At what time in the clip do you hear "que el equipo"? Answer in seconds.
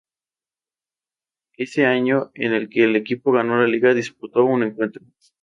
2.69-3.31